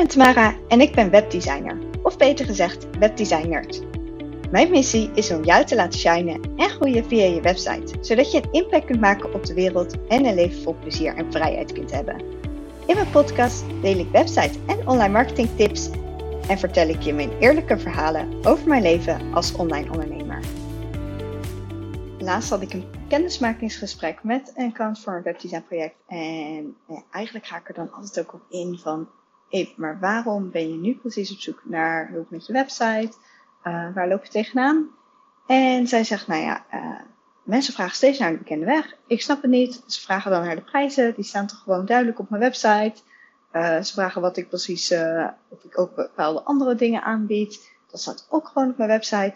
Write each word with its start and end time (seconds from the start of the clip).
ben 0.00 0.08
Tamara 0.08 0.54
en 0.68 0.80
ik 0.80 0.94
ben 0.94 1.10
webdesigner, 1.10 1.78
of 2.02 2.16
beter 2.16 2.46
gezegd 2.46 2.86
webdesigner. 2.98 3.66
Mijn 4.50 4.70
missie 4.70 5.10
is 5.14 5.30
om 5.30 5.44
jou 5.44 5.64
te 5.64 5.74
laten 5.74 5.98
shinen 5.98 6.40
en 6.56 6.68
groeien 6.68 7.04
via 7.04 7.24
je 7.24 7.40
website, 7.40 7.94
zodat 8.00 8.32
je 8.32 8.42
een 8.42 8.52
impact 8.52 8.84
kunt 8.84 9.00
maken 9.00 9.34
op 9.34 9.46
de 9.46 9.54
wereld 9.54 10.06
en 10.08 10.24
een 10.24 10.34
leven 10.34 10.62
vol 10.62 10.76
plezier 10.80 11.14
en 11.16 11.32
vrijheid 11.32 11.72
kunt 11.72 11.90
hebben. 11.90 12.20
In 12.86 12.94
mijn 12.94 13.10
podcast 13.10 13.64
deel 13.82 13.98
ik 13.98 14.10
website 14.10 14.58
en 14.66 14.88
online 14.88 15.12
marketing 15.12 15.48
tips 15.56 15.90
en 16.48 16.58
vertel 16.58 16.88
ik 16.88 17.00
je 17.00 17.12
mijn 17.12 17.38
eerlijke 17.38 17.78
verhalen 17.78 18.28
over 18.46 18.68
mijn 18.68 18.82
leven 18.82 19.32
als 19.32 19.54
online 19.54 19.90
ondernemer. 19.90 20.40
Laatst 22.18 22.50
had 22.50 22.62
ik 22.62 22.72
een 22.72 22.84
kennismakingsgesprek 23.08 24.22
met 24.22 24.52
een 24.56 24.72
klant 24.72 25.00
voor 25.00 25.12
een 25.12 25.22
webdesign 25.22 25.64
project 25.68 25.96
en 26.06 26.76
eigenlijk 27.10 27.46
ga 27.46 27.56
ik 27.56 27.68
er 27.68 27.74
dan 27.74 27.92
altijd 27.92 28.20
ook 28.20 28.34
op 28.34 28.42
in 28.48 28.78
van 28.78 29.08
hey, 29.50 29.74
maar 29.76 29.98
waarom 30.00 30.50
ben 30.50 30.70
je 30.70 30.76
nu 30.76 30.94
precies 30.94 31.32
op 31.32 31.38
zoek 31.38 31.60
naar 31.64 32.08
hulp 32.08 32.30
met 32.30 32.46
je 32.46 32.52
website? 32.52 33.12
Uh, 33.64 33.94
waar 33.94 34.08
loop 34.08 34.24
je 34.24 34.30
tegenaan? 34.30 34.88
En 35.46 35.86
zij 35.86 36.04
zegt, 36.04 36.26
nou 36.26 36.40
ja, 36.42 36.64
uh, 36.74 37.00
mensen 37.42 37.74
vragen 37.74 37.94
steeds 37.94 38.18
naar 38.18 38.30
de 38.30 38.38
bekende 38.38 38.66
weg. 38.66 38.94
Ik 39.06 39.22
snap 39.22 39.42
het 39.42 39.50
niet. 39.50 39.82
Ze 39.86 40.00
vragen 40.00 40.30
dan 40.30 40.44
naar 40.44 40.56
de 40.56 40.62
prijzen. 40.62 41.14
Die 41.14 41.24
staan 41.24 41.46
toch 41.46 41.58
gewoon 41.58 41.86
duidelijk 41.86 42.18
op 42.18 42.30
mijn 42.30 42.42
website. 42.42 42.94
Uh, 43.52 43.80
ze 43.80 43.92
vragen 43.92 44.20
wat 44.20 44.36
ik 44.36 44.48
precies, 44.48 44.92
of 45.48 45.64
ik 45.64 45.78
ook 45.78 45.94
bepaalde 45.94 46.42
andere 46.42 46.74
dingen 46.74 47.02
aanbied. 47.02 47.72
Dat 47.90 48.00
staat 48.00 48.26
ook 48.30 48.48
gewoon 48.48 48.70
op 48.70 48.76
mijn 48.76 48.88
website. 48.88 49.34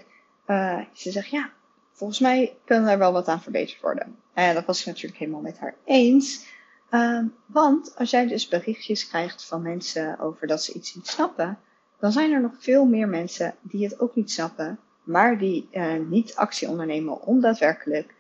ze 0.93 1.11
zegt, 1.11 1.29
ja, 1.29 1.51
volgens 1.93 2.19
mij 2.19 2.57
kan 2.65 2.87
er 2.87 2.99
wel 2.99 3.13
wat 3.13 3.29
aan 3.29 3.43
verbeterd 3.43 3.81
worden. 3.81 4.17
En 4.35 4.55
dat 4.55 4.65
was 4.65 4.81
ik 4.81 4.87
natuurlijk 4.87 5.19
helemaal 5.19 5.41
met 5.41 5.59
haar 5.59 5.75
eens. 5.85 6.47
Uh, 6.95 7.21
want 7.47 7.95
als 7.97 8.11
jij 8.11 8.27
dus 8.27 8.49
berichtjes 8.49 9.09
krijgt 9.09 9.45
van 9.45 9.63
mensen 9.63 10.19
over 10.19 10.47
dat 10.47 10.63
ze 10.63 10.73
iets 10.73 10.95
niet 10.95 11.07
snappen, 11.07 11.59
dan 11.99 12.13
zijn 12.13 12.33
er 12.33 12.41
nog 12.41 12.53
veel 12.59 12.85
meer 12.85 13.09
mensen 13.09 13.55
die 13.61 13.85
het 13.85 14.01
ook 14.01 14.15
niet 14.15 14.31
snappen, 14.31 14.79
maar 15.03 15.39
die 15.39 15.69
uh, 15.73 15.95
niet 16.09 16.35
actie 16.35 16.69
ondernemen 16.69 17.23
om 17.23 17.41
daadwerkelijk 17.41 18.15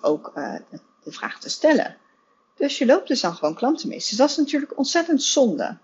ook 0.00 0.32
uh, 0.36 0.54
de, 1.02 1.12
vraag 1.12 1.40
te 1.40 1.50
stellen. 1.50 1.96
Dus 2.56 2.78
je 2.78 2.86
loopt 2.86 3.08
dus 3.08 3.20
dan 3.20 3.34
gewoon 3.34 3.54
klanten 3.54 3.88
mis. 3.88 4.08
Dus 4.08 4.18
dat 4.18 4.30
is 4.30 4.36
natuurlijk 4.36 4.78
ontzettend 4.78 5.22
zonde. 5.22 5.76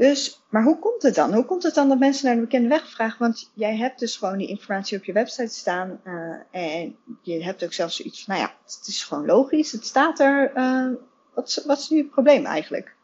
Dus, 0.00 0.42
maar 0.48 0.62
hoe 0.62 0.78
komt 0.78 1.02
het 1.02 1.14
dan? 1.14 1.34
Hoe 1.34 1.44
komt 1.44 1.62
het 1.62 1.74
dan 1.74 1.88
dat 1.88 1.98
mensen 1.98 2.26
naar 2.26 2.34
de 2.34 2.40
bekende 2.40 2.68
weg 2.68 2.90
vragen? 2.90 3.18
Want 3.18 3.50
jij 3.54 3.76
hebt 3.76 3.98
dus 3.98 4.16
gewoon 4.16 4.38
die 4.38 4.48
informatie 4.48 4.98
op 4.98 5.04
je 5.04 5.12
website 5.12 5.54
staan. 5.54 6.00
Uh, 6.04 6.36
en 6.50 6.96
je 7.22 7.44
hebt 7.44 7.64
ook 7.64 7.72
zelfs 7.72 7.96
zoiets 7.96 8.24
van, 8.24 8.34
nou 8.34 8.46
ja, 8.46 8.54
het 8.64 8.86
is 8.86 9.04
gewoon 9.04 9.26
logisch. 9.26 9.72
Het 9.72 9.84
staat 9.84 10.20
er. 10.20 10.52
Uh, 10.56 10.92
wat, 11.34 11.48
is, 11.48 11.64
wat 11.64 11.78
is 11.78 11.88
nu 11.88 11.98
het 11.98 12.10
probleem 12.10 12.46
eigenlijk? 12.46 12.94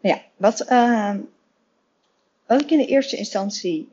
Nou 0.00 0.16
ja, 0.16 0.22
wat, 0.36 0.70
uh, 0.70 1.14
wat 2.46 2.60
ik 2.60 2.70
in 2.70 2.78
de 2.78 2.86
eerste 2.86 3.16
instantie, 3.16 3.88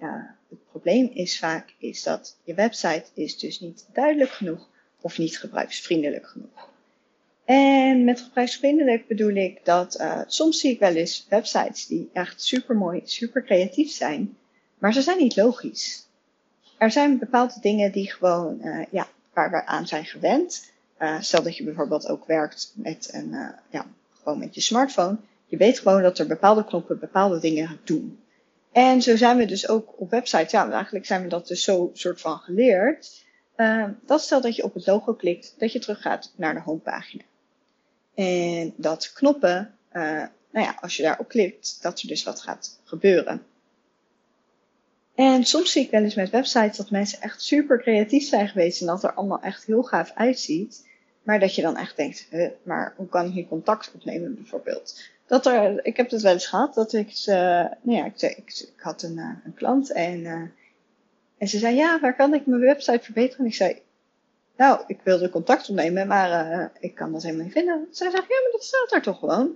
het 0.49 0.65
probleem 0.69 1.09
is 1.13 1.39
vaak, 1.39 1.75
is 1.77 2.03
dat 2.03 2.37
je 2.43 2.53
website 2.53 3.05
is 3.13 3.37
dus 3.37 3.59
niet 3.59 3.87
duidelijk 3.93 4.31
genoeg 4.31 4.67
of 5.01 5.17
niet 5.17 5.39
gebruiksvriendelijk 5.39 6.27
genoeg. 6.27 6.70
En 7.51 8.03
met 8.03 8.21
gebruiksvriendelijk 8.21 9.07
bedoel 9.07 9.35
ik 9.35 9.59
dat 9.63 9.99
uh, 9.99 10.21
soms 10.27 10.59
zie 10.59 10.71
ik 10.71 10.79
wel 10.79 10.95
eens 10.95 11.25
websites 11.29 11.87
die 11.87 12.09
echt 12.13 12.43
super 12.43 12.75
mooi, 12.75 13.01
super 13.03 13.43
creatief 13.43 13.91
zijn, 13.91 14.37
maar 14.77 14.93
ze 14.93 15.01
zijn 15.01 15.17
niet 15.17 15.35
logisch. 15.35 16.07
Er 16.77 16.91
zijn 16.91 17.19
bepaalde 17.19 17.53
dingen 17.61 17.91
die 17.91 18.11
gewoon, 18.11 18.59
uh, 18.63 18.85
ja, 18.91 19.07
waar 19.33 19.51
we 19.51 19.65
aan 19.65 19.87
zijn 19.87 20.05
gewend. 20.05 20.71
Uh, 20.99 21.21
stel 21.21 21.43
dat 21.43 21.57
je 21.57 21.63
bijvoorbeeld 21.63 22.07
ook 22.07 22.25
werkt 22.25 22.73
met 22.75 23.09
een, 23.11 23.31
ja, 23.69 23.85
gewoon 24.21 24.39
met 24.39 24.55
je 24.55 24.61
smartphone. 24.61 25.17
Je 25.45 25.57
weet 25.57 25.79
gewoon 25.79 26.01
dat 26.01 26.17
er 26.17 26.27
bepaalde 26.27 26.65
knoppen 26.65 26.99
bepaalde 26.99 27.39
dingen 27.39 27.79
doen. 27.83 28.19
En 28.71 29.01
zo 29.01 29.15
zijn 29.15 29.37
we 29.37 29.45
dus 29.45 29.67
ook 29.67 29.93
op 29.97 30.09
websites, 30.09 30.51
ja, 30.51 30.71
eigenlijk 30.71 31.05
zijn 31.05 31.21
we 31.21 31.27
dat 31.27 31.47
dus 31.47 31.63
zo 31.63 31.89
soort 31.93 32.21
van 32.21 32.37
geleerd. 32.37 33.25
dat 34.05 34.21
stel 34.21 34.41
dat 34.41 34.55
je 34.55 34.63
op 34.63 34.73
het 34.73 34.87
logo 34.87 35.13
klikt, 35.13 35.55
dat 35.57 35.71
je 35.71 35.79
teruggaat 35.79 36.33
naar 36.35 36.53
de 36.53 36.61
homepagina. 36.61 37.23
En 38.15 38.73
dat 38.75 39.13
knoppen, 39.13 39.75
uh, 39.93 40.23
nou 40.51 40.65
ja, 40.65 40.77
als 40.81 40.97
je 40.97 41.03
daarop 41.03 41.27
klikt, 41.27 41.77
dat 41.81 42.01
er 42.01 42.07
dus 42.07 42.23
wat 42.23 42.41
gaat 42.41 42.79
gebeuren. 42.83 43.43
En 45.15 45.45
soms 45.45 45.71
zie 45.71 45.83
ik 45.83 45.91
wel 45.91 46.03
eens 46.03 46.15
met 46.15 46.29
websites 46.29 46.77
dat 46.77 46.89
mensen 46.89 47.21
echt 47.21 47.41
super 47.41 47.81
creatief 47.81 48.27
zijn 48.27 48.47
geweest 48.47 48.81
en 48.81 48.87
dat 48.87 49.03
er 49.03 49.13
allemaal 49.13 49.41
echt 49.41 49.65
heel 49.65 49.83
gaaf 49.83 50.11
uitziet. 50.15 50.89
Maar 51.23 51.39
dat 51.39 51.55
je 51.55 51.61
dan 51.61 51.77
echt 51.77 51.95
denkt, 51.97 52.27
huh, 52.29 52.49
maar 52.63 52.93
hoe 52.95 53.07
kan 53.07 53.25
ik 53.25 53.33
hier 53.33 53.47
contact 53.47 53.91
opnemen 53.95 54.35
bijvoorbeeld? 54.35 54.99
Dat 55.25 55.45
er, 55.45 55.85
ik 55.85 55.97
heb 55.97 56.09
het 56.09 56.21
wel 56.21 56.33
eens 56.33 56.47
gehad, 56.47 56.73
dat 56.73 56.93
ik, 56.93 57.23
nou 57.25 57.75
ja, 57.81 58.05
ik, 58.05 58.21
ik, 58.21 58.73
had 58.77 59.03
een, 59.03 59.17
uh, 59.17 59.29
een 59.45 59.53
klant 59.53 59.91
en, 59.91 60.19
uh, 60.19 60.41
en 61.37 61.47
ze 61.47 61.57
zei, 61.57 61.75
ja, 61.75 61.99
waar 61.99 62.15
kan 62.15 62.33
ik 62.33 62.45
mijn 62.45 62.61
website 62.61 63.03
verbeteren? 63.03 63.39
En 63.39 63.45
ik 63.45 63.55
zei, 63.55 63.81
nou, 64.57 64.83
ik 64.87 64.99
wilde 65.03 65.29
contact 65.29 65.69
opnemen, 65.69 66.07
maar 66.07 66.59
uh, 66.59 66.65
ik 66.79 66.95
kan 66.95 67.11
dat 67.11 67.23
helemaal 67.23 67.43
niet 67.43 67.53
vinden. 67.53 67.87
Zij 67.91 68.11
zegt, 68.11 68.27
ja, 68.27 68.41
maar 68.41 68.51
dat 68.51 68.63
staat 68.63 68.89
daar 68.89 69.01
toch 69.01 69.19
gewoon. 69.19 69.55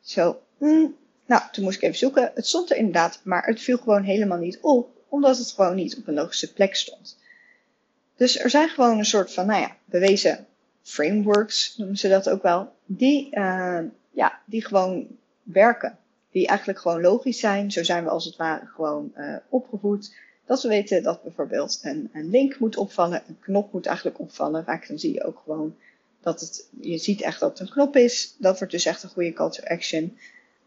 Zo, 0.00 0.40
mm, 0.58 0.96
nou, 1.26 1.42
toen 1.52 1.64
moest 1.64 1.76
ik 1.76 1.82
even 1.82 1.98
zoeken. 1.98 2.30
Het 2.34 2.46
stond 2.46 2.70
er 2.70 2.76
inderdaad, 2.76 3.20
maar 3.22 3.46
het 3.46 3.60
viel 3.60 3.78
gewoon 3.78 4.02
helemaal 4.02 4.38
niet 4.38 4.58
op, 4.60 4.88
omdat 5.08 5.38
het 5.38 5.50
gewoon 5.50 5.74
niet 5.74 5.96
op 5.96 6.06
een 6.06 6.14
logische 6.14 6.52
plek 6.52 6.74
stond. 6.74 7.18
Dus 8.16 8.38
er 8.38 8.50
zijn 8.50 8.68
gewoon 8.68 8.98
een 8.98 9.04
soort 9.04 9.32
van, 9.32 9.46
nou 9.46 9.60
ja, 9.60 9.76
bewezen 9.84 10.46
frameworks, 10.82 11.76
noemen 11.76 11.96
ze 11.96 12.08
dat 12.08 12.28
ook 12.28 12.42
wel, 12.42 12.72
die, 12.84 13.36
uh, 13.36 13.80
ja, 14.10 14.40
die 14.44 14.64
gewoon 14.64 15.06
werken. 15.42 15.98
Die 16.30 16.46
eigenlijk 16.46 16.78
gewoon 16.78 17.00
logisch 17.00 17.40
zijn. 17.40 17.70
Zo 17.70 17.84
zijn 17.84 18.04
we 18.04 18.10
als 18.10 18.24
het 18.24 18.36
ware 18.36 18.66
gewoon 18.66 19.12
uh, 19.16 19.36
opgevoed. 19.48 20.14
Dat 20.46 20.62
we 20.62 20.68
weten 20.68 21.02
dat 21.02 21.22
bijvoorbeeld 21.22 21.78
een, 21.82 22.10
een 22.12 22.30
link 22.30 22.58
moet 22.58 22.76
opvallen, 22.76 23.22
een 23.28 23.38
knop 23.40 23.72
moet 23.72 23.86
eigenlijk 23.86 24.18
opvallen. 24.18 24.64
Vaak 24.64 24.88
dan 24.88 24.98
zie 24.98 25.12
je 25.12 25.24
ook 25.24 25.42
gewoon 25.44 25.76
dat 26.20 26.40
het, 26.40 26.68
je 26.80 26.98
ziet 26.98 27.20
echt 27.20 27.40
dat 27.40 27.50
het 27.50 27.60
een 27.60 27.74
knop 27.74 27.96
is. 27.96 28.34
Dat 28.38 28.58
wordt 28.58 28.72
dus 28.72 28.86
echt 28.86 29.02
een 29.02 29.08
goede 29.08 29.32
call 29.32 29.50
to 29.50 29.62
action. 29.64 30.18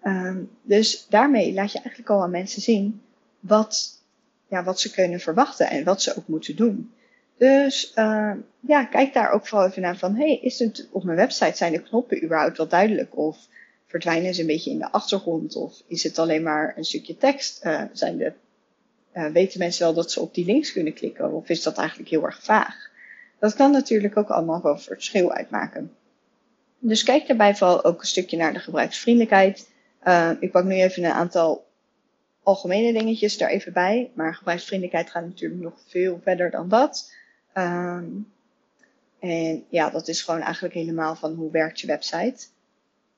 Um, 0.04 0.50
dus 0.62 1.06
daarmee 1.10 1.54
laat 1.54 1.72
je 1.72 1.80
eigenlijk 1.80 2.10
al 2.10 2.22
aan 2.22 2.32
mensen 2.32 2.62
zien 2.62 3.02
wat, 3.40 4.02
ja, 4.48 4.64
wat 4.64 4.80
ze 4.80 4.92
kunnen 4.92 5.20
verwachten 5.20 5.70
en 5.70 5.84
wat 5.84 6.02
ze 6.02 6.18
ook 6.18 6.28
moeten 6.28 6.56
doen. 6.56 6.92
Dus 7.38 7.92
uh, 7.96 8.32
ja, 8.60 8.86
kijk 8.86 9.14
daar 9.14 9.32
ook 9.32 9.48
vooral 9.48 9.68
even 9.68 9.82
naar 9.82 9.98
van, 9.98 10.16
hey, 10.16 10.40
is 10.42 10.60
het 10.60 10.88
op 10.92 11.04
mijn 11.04 11.18
website 11.18 11.58
zijn 11.58 11.72
de 11.72 11.82
knoppen 11.82 12.24
überhaupt 12.24 12.58
wel 12.58 12.68
duidelijk? 12.68 13.18
Of 13.18 13.48
verdwijnen 13.86 14.34
ze 14.34 14.42
een 14.42 14.48
beetje 14.48 14.72
in 14.72 14.80
de 14.80 14.92
achtergrond? 14.92 15.56
Of 15.56 15.82
is 15.88 16.04
het 16.04 16.20
alleen 16.20 16.44
maar 16.44 16.74
een 16.78 16.86
stukje 16.86 17.18
tekst? 17.18 17.66
Uh, 17.66 17.84
zijn 17.92 18.18
de 18.18 18.34
uh, 19.14 19.26
weten 19.26 19.60
mensen 19.60 19.84
wel 19.84 19.94
dat 19.94 20.12
ze 20.12 20.20
op 20.20 20.34
die 20.34 20.46
links 20.46 20.72
kunnen 20.72 20.94
klikken? 20.94 21.32
Of 21.32 21.50
is 21.50 21.64
dat 21.64 21.78
eigenlijk 21.78 22.10
heel 22.10 22.26
erg 22.26 22.44
vaag? 22.44 22.90
Dat 23.40 23.54
kan 23.54 23.72
natuurlijk 23.72 24.18
ook 24.18 24.30
allemaal 24.30 24.62
wel 24.62 24.78
verschil 24.78 25.32
uitmaken. 25.32 25.96
Dus 26.80 27.04
kijk 27.04 27.28
daarbij 27.28 27.56
vooral 27.56 27.84
ook 27.84 28.02
een 28.02 28.08
stukje 28.08 28.38
naar 28.38 28.54
de 28.54 28.60
gebruiksvriendelijkheid. 28.60 29.70
Uh, 30.08 30.32
ik 30.40 30.52
pak 30.52 30.64
nu 30.64 30.76
even 30.76 31.04
een 31.04 31.12
aantal 31.12 31.68
algemene 32.44 32.94
dingetjes 32.94 33.38
daar 33.38 33.50
even 33.50 33.74
bij. 33.74 34.12
Maar 34.14 34.36
gebruiksvriendelijkheid 34.36 35.10
gaat 35.10 35.26
natuurlijk 35.26 35.62
nog 35.62 35.74
veel 35.88 36.20
verder 36.24 36.52
dan 36.52 36.70
dat. 36.70 37.14
Um, 37.54 38.32
en 39.20 39.66
ja, 39.70 39.90
dat 39.90 40.08
is 40.08 40.22
gewoon 40.22 40.42
eigenlijk 40.42 40.74
helemaal 40.74 41.16
van 41.16 41.34
hoe 41.34 41.52
werkt 41.52 41.80
je 41.80 41.88
website. 41.88 42.46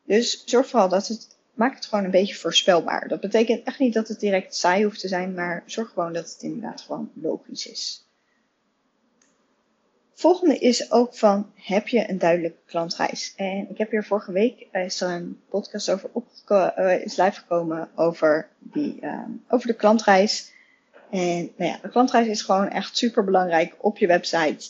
Dus 0.05 0.43
zorg 0.45 0.67
vooral 0.67 0.89
dat 0.89 1.07
het 1.07 1.37
maak 1.53 1.75
het 1.75 1.85
gewoon 1.85 2.03
een 2.03 2.11
beetje 2.11 2.35
voorspelbaar. 2.35 3.07
Dat 3.07 3.19
betekent 3.19 3.63
echt 3.63 3.79
niet 3.79 3.93
dat 3.93 4.07
het 4.07 4.19
direct 4.19 4.55
saai 4.55 4.83
hoeft 4.83 4.99
te 4.99 5.07
zijn, 5.07 5.33
maar 5.33 5.63
zorg 5.65 5.89
gewoon 5.89 6.13
dat 6.13 6.29
het 6.31 6.41
inderdaad 6.41 6.81
gewoon 6.81 7.11
logisch 7.13 7.67
is. 7.67 8.05
Volgende 10.13 10.57
is 10.57 10.91
ook 10.91 11.15
van, 11.15 11.51
heb 11.55 11.87
je 11.87 12.09
een 12.09 12.17
duidelijke 12.17 12.59
klantreis? 12.65 13.33
En 13.35 13.69
ik 13.69 13.77
heb 13.77 13.91
hier 13.91 14.03
vorige 14.03 14.31
week, 14.31 14.67
eh, 14.71 14.89
een 14.99 15.39
podcast 15.49 15.89
over 15.91 16.09
opgeko- 16.11 16.71
uh, 16.77 17.03
is 17.03 17.17
live 17.17 17.39
gekomen 17.39 17.89
over, 17.95 18.49
die, 18.59 18.97
uh, 19.01 19.23
over 19.47 19.67
de 19.67 19.73
klantreis. 19.73 20.51
En 21.09 21.51
nou 21.55 21.71
ja, 21.71 21.79
de 21.81 21.89
klantreis 21.89 22.27
is 22.27 22.41
gewoon 22.41 22.69
echt 22.69 22.97
super 22.97 23.23
belangrijk 23.23 23.75
op 23.77 23.97
je 23.97 24.07
website. 24.07 24.69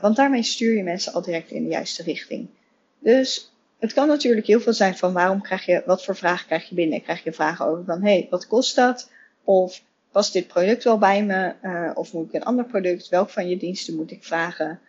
Want 0.00 0.16
daarmee 0.16 0.42
stuur 0.42 0.76
je 0.76 0.82
mensen 0.82 1.12
al 1.12 1.22
direct 1.22 1.50
in 1.50 1.62
de 1.62 1.70
juiste 1.70 2.02
richting. 2.02 2.48
Dus 2.98 3.53
het 3.84 3.92
kan 3.92 4.08
natuurlijk 4.08 4.46
heel 4.46 4.60
veel 4.60 4.72
zijn 4.72 4.96
van 4.96 5.12
waarom 5.12 5.42
krijg 5.42 5.66
je, 5.66 5.82
wat 5.86 6.04
voor 6.04 6.16
vragen 6.16 6.46
krijg 6.46 6.68
je 6.68 6.74
binnen? 6.74 7.02
Krijg 7.02 7.24
je 7.24 7.32
vragen 7.32 7.66
over 7.66 7.84
van, 7.84 8.02
hé, 8.02 8.12
hey, 8.12 8.26
wat 8.30 8.46
kost 8.46 8.76
dat? 8.76 9.10
Of 9.44 9.82
past 10.10 10.32
dit 10.32 10.46
product 10.46 10.84
wel 10.84 10.98
bij 10.98 11.24
me? 11.24 11.54
Uh, 11.62 11.90
of 11.94 12.12
moet 12.12 12.28
ik 12.28 12.34
een 12.34 12.44
ander 12.44 12.64
product? 12.64 13.08
Welk 13.08 13.30
van 13.30 13.48
je 13.48 13.56
diensten 13.56 13.96
moet 13.96 14.10
ik 14.10 14.24
vragen? 14.24 14.80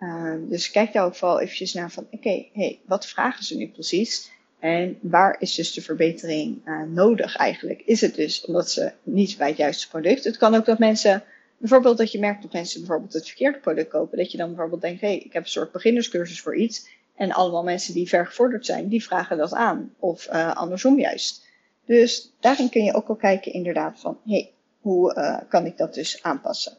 Uh, 0.00 0.34
dus 0.48 0.70
kijk 0.70 0.92
daar 0.92 1.04
ook 1.04 1.14
vooral 1.14 1.40
eventjes 1.40 1.74
naar 1.74 1.90
van, 1.90 2.06
oké, 2.10 2.46
hey, 2.52 2.78
wat 2.86 3.06
vragen 3.06 3.44
ze 3.44 3.56
nu 3.56 3.68
precies? 3.68 4.30
En 4.58 4.98
waar 5.00 5.36
is 5.38 5.54
dus 5.54 5.72
de 5.72 5.82
verbetering 5.82 6.60
uh, 6.64 6.82
nodig 6.82 7.36
eigenlijk? 7.36 7.82
Is 7.84 8.00
het 8.00 8.14
dus 8.14 8.44
omdat 8.44 8.70
ze 8.70 8.92
niet 9.02 9.36
bij 9.38 9.48
het 9.48 9.56
juiste 9.56 9.88
product? 9.88 10.24
Het 10.24 10.36
kan 10.36 10.54
ook 10.54 10.64
dat 10.64 10.78
mensen, 10.78 11.22
bijvoorbeeld 11.58 11.98
dat 11.98 12.12
je 12.12 12.18
merkt 12.18 12.42
dat 12.42 12.52
mensen 12.52 12.80
bijvoorbeeld 12.80 13.12
het 13.12 13.26
verkeerde 13.26 13.58
product 13.58 13.88
kopen. 13.88 14.18
Dat 14.18 14.32
je 14.32 14.38
dan 14.38 14.48
bijvoorbeeld 14.48 14.80
denkt, 14.80 15.00
hé, 15.00 15.06
hey, 15.06 15.18
ik 15.18 15.32
heb 15.32 15.42
een 15.42 15.48
soort 15.48 15.72
beginnerscursus 15.72 16.40
voor 16.40 16.56
iets. 16.56 16.88
En 17.14 17.32
allemaal 17.32 17.62
mensen 17.62 17.94
die 17.94 18.08
vergevorderd 18.08 18.66
zijn, 18.66 18.88
die 18.88 19.04
vragen 19.04 19.36
dat 19.36 19.52
aan. 19.52 19.94
Of 19.98 20.28
uh, 20.28 20.56
andersom 20.56 20.98
juist. 20.98 21.46
Dus 21.84 22.32
daarin 22.40 22.68
kun 22.68 22.84
je 22.84 22.94
ook 22.94 23.08
al 23.08 23.16
kijken 23.16 23.52
inderdaad 23.52 24.00
van, 24.00 24.18
hé, 24.24 24.32
hey, 24.32 24.52
hoe 24.80 25.14
uh, 25.14 25.38
kan 25.48 25.66
ik 25.66 25.76
dat 25.76 25.94
dus 25.94 26.22
aanpassen? 26.22 26.76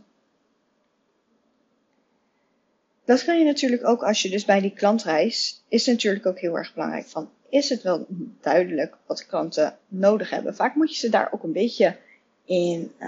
Dat 3.05 3.23
kun 3.23 3.37
je 3.37 3.45
natuurlijk 3.45 3.87
ook 3.87 4.03
als 4.03 4.21
je 4.21 4.29
dus 4.29 4.45
bij 4.45 4.61
die 4.61 4.73
klantreis, 4.73 5.63
is 5.67 5.85
natuurlijk 5.85 6.25
ook 6.25 6.39
heel 6.39 6.57
erg 6.57 6.73
belangrijk 6.73 7.05
van, 7.05 7.29
is 7.49 7.69
het 7.69 7.81
wel 7.81 8.05
duidelijk 8.41 8.97
wat 9.05 9.25
klanten 9.25 9.77
nodig 9.87 10.29
hebben? 10.29 10.55
Vaak 10.55 10.75
moet 10.75 10.89
je 10.89 10.99
ze 10.99 11.09
daar 11.09 11.31
ook 11.31 11.43
een 11.43 11.51
beetje 11.51 11.97
in, 12.45 12.91
uh, 12.99 13.07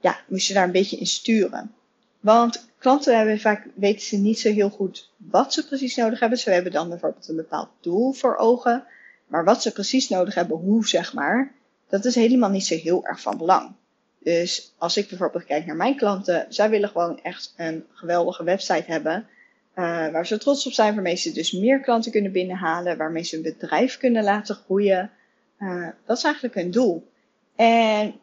ja, 0.00 0.20
moet 0.28 0.44
je 0.44 0.54
daar 0.54 0.64
een 0.64 0.72
beetje 0.72 0.96
in 0.96 1.06
sturen. 1.06 1.74
Want 2.20 2.68
klanten 2.86 3.16
hebben 3.16 3.40
vaak, 3.40 3.66
weten 3.74 4.06
ze 4.06 4.16
niet 4.16 4.38
zo 4.38 4.52
heel 4.52 4.70
goed 4.70 5.10
wat 5.16 5.52
ze 5.52 5.66
precies 5.66 5.96
nodig 5.96 6.20
hebben. 6.20 6.38
Ze 6.38 6.50
hebben 6.50 6.72
dan 6.72 6.88
bijvoorbeeld 6.88 7.28
een 7.28 7.36
bepaald 7.36 7.68
doel 7.80 8.12
voor 8.12 8.36
ogen. 8.36 8.84
Maar 9.26 9.44
wat 9.44 9.62
ze 9.62 9.72
precies 9.72 10.08
nodig 10.08 10.34
hebben, 10.34 10.56
hoe 10.56 10.86
zeg 10.86 11.14
maar, 11.14 11.52
dat 11.88 12.04
is 12.04 12.14
helemaal 12.14 12.50
niet 12.50 12.66
zo 12.66 12.74
heel 12.74 13.06
erg 13.06 13.20
van 13.20 13.38
belang. 13.38 13.72
Dus 14.18 14.74
als 14.78 14.96
ik 14.96 15.08
bijvoorbeeld 15.08 15.44
kijk 15.44 15.66
naar 15.66 15.76
mijn 15.76 15.96
klanten, 15.96 16.46
zij 16.48 16.70
willen 16.70 16.88
gewoon 16.88 17.20
echt 17.22 17.54
een 17.56 17.84
geweldige 17.92 18.44
website 18.44 18.84
hebben. 18.86 19.26
Uh, 19.74 19.84
waar 20.08 20.26
ze 20.26 20.38
trots 20.38 20.66
op 20.66 20.72
zijn, 20.72 20.94
waarmee 20.94 21.16
ze 21.16 21.32
dus 21.32 21.52
meer 21.52 21.80
klanten 21.80 22.12
kunnen 22.12 22.32
binnenhalen, 22.32 22.96
waarmee 22.96 23.22
ze 23.22 23.34
hun 23.34 23.44
bedrijf 23.44 23.98
kunnen 23.98 24.24
laten 24.24 24.54
groeien. 24.54 25.10
Uh, 25.58 25.88
dat 26.04 26.16
is 26.16 26.24
eigenlijk 26.24 26.54
hun 26.54 26.70
doel. 26.70 27.08
En 27.56 28.14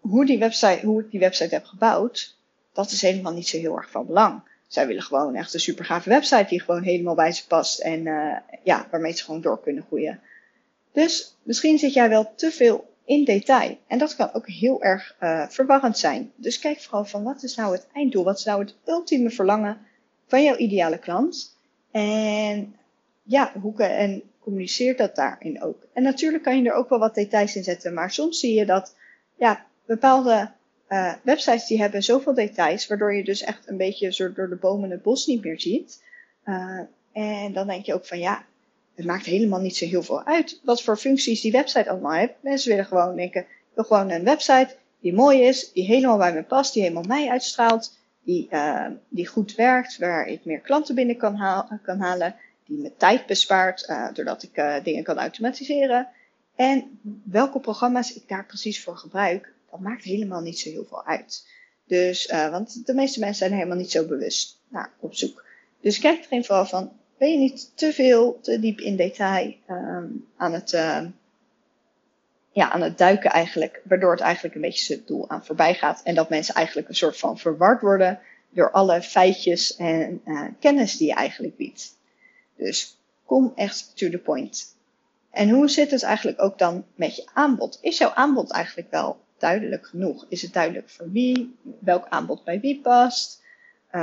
hoe, 0.00 0.26
die 0.26 0.38
website, 0.38 0.86
hoe 0.86 1.00
ik 1.00 1.10
die 1.10 1.20
website 1.20 1.54
heb 1.54 1.64
gebouwd, 1.64 2.40
dat 2.72 2.90
is 2.90 3.02
helemaal 3.02 3.32
niet 3.32 3.48
zo 3.48 3.58
heel 3.58 3.76
erg 3.76 3.90
van 3.90 4.06
belang. 4.06 4.42
Zij 4.66 4.86
willen 4.86 5.02
gewoon 5.02 5.34
echt 5.34 5.54
een 5.54 5.60
super 5.60 5.84
gave 5.84 6.08
website 6.08 6.46
die 6.48 6.60
gewoon 6.60 6.82
helemaal 6.82 7.14
bij 7.14 7.32
ze 7.32 7.46
past 7.46 7.80
en 7.80 8.06
uh, 8.06 8.36
ja, 8.62 8.86
waarmee 8.90 9.12
ze 9.12 9.24
gewoon 9.24 9.40
door 9.40 9.60
kunnen 9.60 9.82
groeien. 9.82 10.20
Dus 10.92 11.36
misschien 11.42 11.78
zit 11.78 11.92
jij 11.92 12.08
wel 12.08 12.32
te 12.36 12.50
veel 12.50 12.90
in 13.04 13.24
detail. 13.24 13.78
En 13.86 13.98
dat 13.98 14.16
kan 14.16 14.32
ook 14.32 14.48
heel 14.48 14.82
erg 14.82 15.16
uh, 15.20 15.48
verwarrend 15.48 15.98
zijn. 15.98 16.32
Dus 16.36 16.58
kijk 16.58 16.80
vooral 16.80 17.04
van 17.04 17.22
wat 17.22 17.42
is 17.42 17.54
nou 17.54 17.72
het 17.72 17.86
einddoel? 17.92 18.24
Wat 18.24 18.38
is 18.38 18.44
nou 18.44 18.60
het 18.60 18.74
ultieme 18.84 19.30
verlangen 19.30 19.78
van 20.26 20.42
jouw 20.42 20.56
ideale 20.56 20.98
klant? 20.98 21.56
En 21.90 22.76
ja, 23.22 23.52
hoe 23.60 23.82
en 23.82 24.22
communiceer 24.40 24.96
dat 24.96 25.16
daarin 25.16 25.62
ook. 25.62 25.86
En 25.92 26.02
natuurlijk 26.02 26.42
kan 26.42 26.62
je 26.62 26.68
er 26.68 26.74
ook 26.74 26.88
wel 26.88 26.98
wat 26.98 27.14
details 27.14 27.56
in 27.56 27.64
zetten, 27.64 27.94
maar 27.94 28.10
soms 28.10 28.40
zie 28.40 28.54
je 28.54 28.66
dat 28.66 28.96
ja, 29.36 29.66
bepaalde 29.86 30.50
uh, 30.92 31.12
websites 31.22 31.66
die 31.66 31.80
hebben 31.80 32.02
zoveel 32.02 32.34
details, 32.34 32.86
waardoor 32.86 33.14
je 33.14 33.24
dus 33.24 33.42
echt 33.42 33.68
een 33.68 33.76
beetje 33.76 34.32
door 34.34 34.48
de 34.48 34.56
bomen 34.56 34.90
het 34.90 35.02
bos 35.02 35.26
niet 35.26 35.44
meer 35.44 35.60
ziet. 35.60 36.02
Uh, 36.44 36.80
en 37.12 37.52
dan 37.52 37.66
denk 37.66 37.84
je 37.84 37.94
ook 37.94 38.06
van 38.06 38.18
ja, 38.18 38.44
het 38.94 39.06
maakt 39.06 39.24
helemaal 39.24 39.60
niet 39.60 39.76
zo 39.76 39.86
heel 39.86 40.02
veel 40.02 40.24
uit 40.24 40.60
wat 40.64 40.82
voor 40.82 40.96
functies 40.96 41.40
die 41.40 41.52
website 41.52 41.90
allemaal 41.90 42.12
heeft. 42.12 42.32
Mensen 42.40 42.70
willen 42.70 42.86
gewoon 42.86 43.16
denken, 43.16 43.40
ik 43.40 43.74
wil 43.74 43.84
gewoon 43.84 44.10
een 44.10 44.24
website 44.24 44.76
die 45.00 45.14
mooi 45.14 45.42
is, 45.42 45.72
die 45.72 45.84
helemaal 45.84 46.18
bij 46.18 46.32
me 46.34 46.42
past, 46.42 46.72
die 46.72 46.82
helemaal 46.82 47.02
mij 47.02 47.28
uitstraalt, 47.28 47.98
die, 48.24 48.48
uh, 48.50 48.86
die 49.08 49.26
goed 49.26 49.54
werkt, 49.54 49.98
waar 49.98 50.26
ik 50.26 50.44
meer 50.44 50.60
klanten 50.60 50.94
binnen 50.94 51.16
kan, 51.16 51.38
kan 51.82 52.00
halen, 52.00 52.36
die 52.66 52.78
me 52.78 52.92
tijd 52.96 53.26
bespaart, 53.26 53.94
doordat 54.12 54.42
ik 54.42 54.84
dingen 54.84 55.02
kan 55.02 55.18
automatiseren. 55.18 56.08
En 56.56 57.00
welke 57.24 57.60
programma's 57.60 58.14
ik 58.14 58.28
daar 58.28 58.46
precies 58.46 58.82
voor 58.82 58.96
gebruik, 58.96 59.52
dat 59.72 59.80
maakt 59.80 60.04
helemaal 60.04 60.40
niet 60.40 60.58
zo 60.58 60.70
heel 60.70 60.84
veel 60.88 61.04
uit. 61.04 61.48
Dus, 61.86 62.26
uh, 62.26 62.50
want 62.50 62.86
de 62.86 62.94
meeste 62.94 63.18
mensen 63.18 63.38
zijn 63.38 63.52
helemaal 63.52 63.76
niet 63.76 63.90
zo 63.90 64.06
bewust 64.06 64.60
naar 64.68 64.92
op 65.00 65.14
zoek. 65.14 65.44
Dus 65.80 65.98
kijk 65.98 66.24
erin 66.24 66.44
vooral 66.44 66.66
van, 66.66 66.92
ben 67.18 67.30
je 67.30 67.38
niet 67.38 67.72
te 67.74 67.92
veel, 67.92 68.38
te 68.40 68.60
diep 68.60 68.80
in 68.80 68.96
detail 68.96 69.54
um, 69.68 70.28
aan, 70.36 70.52
het, 70.52 70.72
uh, 70.72 71.00
ja, 72.52 72.70
aan 72.70 72.82
het 72.82 72.98
duiken 72.98 73.30
eigenlijk, 73.30 73.82
waardoor 73.84 74.10
het 74.10 74.20
eigenlijk 74.20 74.54
een 74.54 74.60
beetje 74.60 74.94
het 74.94 75.06
doel 75.06 75.30
aan 75.30 75.44
voorbij 75.44 75.74
gaat. 75.74 76.00
En 76.04 76.14
dat 76.14 76.28
mensen 76.28 76.54
eigenlijk 76.54 76.88
een 76.88 76.94
soort 76.94 77.18
van 77.18 77.38
verward 77.38 77.80
worden 77.80 78.20
door 78.50 78.70
alle 78.70 79.02
feitjes 79.02 79.76
en 79.76 80.20
uh, 80.24 80.46
kennis 80.60 80.96
die 80.96 81.08
je 81.08 81.14
eigenlijk 81.14 81.56
biedt. 81.56 81.98
Dus 82.56 82.98
kom 83.24 83.52
echt 83.54 83.96
to 83.96 84.10
the 84.10 84.18
point. 84.18 84.76
En 85.30 85.50
hoe 85.50 85.68
zit 85.68 85.90
het 85.90 86.02
eigenlijk 86.02 86.42
ook 86.42 86.58
dan 86.58 86.84
met 86.94 87.16
je 87.16 87.28
aanbod? 87.32 87.78
Is 87.80 87.98
jouw 87.98 88.12
aanbod 88.12 88.50
eigenlijk 88.50 88.90
wel 88.90 89.20
duidelijk 89.42 89.86
genoeg? 89.86 90.26
Is 90.28 90.42
het 90.42 90.52
duidelijk 90.52 90.90
voor 90.90 91.10
wie, 91.10 91.56
welk 91.78 92.06
aanbod 92.08 92.44
bij 92.44 92.60
wie 92.60 92.80
past? 92.80 93.42
Uh, 93.92 94.02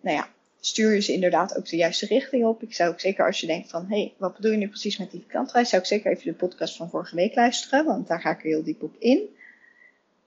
nou 0.00 0.16
ja, 0.16 0.28
stuur 0.60 0.94
je 0.94 1.00
ze 1.00 1.12
inderdaad 1.12 1.56
ook 1.56 1.68
de 1.68 1.76
juiste 1.76 2.06
richting 2.06 2.44
op. 2.44 2.62
Ik 2.62 2.74
zou 2.74 2.90
ook 2.90 3.00
zeker 3.00 3.26
als 3.26 3.40
je 3.40 3.46
denkt 3.46 3.70
van, 3.70 3.86
hé, 3.88 3.96
hey, 3.96 4.14
wat 4.16 4.36
bedoel 4.36 4.50
je 4.50 4.56
nu 4.56 4.68
precies 4.68 4.98
met 4.98 5.10
die 5.10 5.24
klantreis? 5.28 5.68
Zou 5.68 5.82
ik 5.82 5.88
zeker 5.88 6.10
even 6.10 6.24
de 6.24 6.32
podcast 6.32 6.76
van 6.76 6.90
vorige 6.90 7.14
week 7.14 7.34
luisteren, 7.34 7.84
want 7.84 8.06
daar 8.06 8.20
ga 8.20 8.30
ik 8.30 8.38
er 8.38 8.48
heel 8.48 8.64
diep 8.64 8.82
op 8.82 8.94
in. 8.98 9.20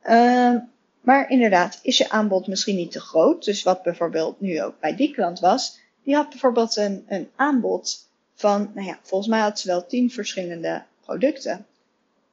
Uh, 0.04 0.56
maar 1.02 1.30
inderdaad, 1.30 1.80
is 1.84 1.98
je 1.98 2.10
aanbod 2.10 2.48
misschien 2.48 2.76
niet 2.76 2.92
te 2.92 3.00
groot? 3.00 3.46
Dus 3.46 3.64
wat 3.64 3.84
bijvoorbeeld 3.84 4.42
nu 4.42 4.64
ook 4.64 4.80
bij 4.80 4.96
die 4.96 5.14
klant 5.14 5.40
was, 5.40 5.80
die 6.04 6.16
had 6.16 6.30
bijvoorbeeld 6.30 6.76
een, 6.76 7.06
een 7.08 7.30
aanbod 7.36 8.08
van, 8.34 8.72
nou 8.74 8.88
ja, 8.88 9.00
volgens 9.02 9.30
mij 9.30 9.40
had 9.40 9.60
ze 9.60 9.68
wel 9.68 9.86
tien 9.86 10.12
verschillende 10.12 10.84
producten. 11.06 11.66